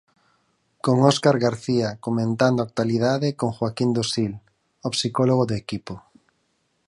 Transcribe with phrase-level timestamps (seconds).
[0.85, 4.31] Con Óscar García comentando a actualidade con Joaquín Dosil,
[4.87, 5.93] o psicólogo do equipo.